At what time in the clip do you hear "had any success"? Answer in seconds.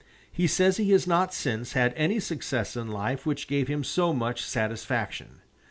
1.73-2.75